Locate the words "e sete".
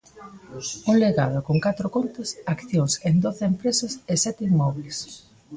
4.11-4.41